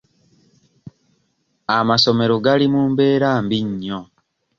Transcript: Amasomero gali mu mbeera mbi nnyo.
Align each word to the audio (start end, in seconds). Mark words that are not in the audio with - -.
Amasomero 1.77 2.35
gali 2.45 2.65
mu 2.73 2.81
mbeera 2.91 3.29
mbi 3.43 3.59
nnyo. 3.67 3.99